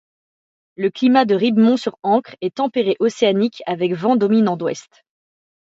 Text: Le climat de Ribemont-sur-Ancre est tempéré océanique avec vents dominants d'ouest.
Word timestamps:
Le 0.77 0.89
climat 0.89 1.25
de 1.25 1.35
Ribemont-sur-Ancre 1.35 2.35
est 2.41 2.55
tempéré 2.55 2.95
océanique 2.99 3.61
avec 3.67 3.93
vents 3.93 4.15
dominants 4.15 4.57
d'ouest. 4.57 5.03